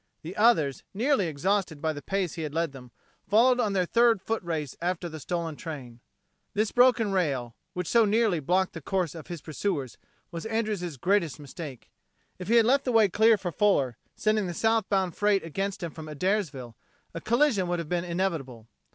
[0.23, 2.89] The others, nearly exhausted by the pace he had led them,
[3.29, 5.99] followed on their third foot race after the stolen train.
[6.55, 9.99] This broken rail, which so nearly blocked the course of his pursuers,
[10.31, 11.91] was Andrews' greatest mistake.
[12.39, 15.91] If he had left the way clear for Fuller, sending the southbound freight against him
[15.91, 16.73] from Adairsville,
[17.13, 18.69] a collision would have been inevitable.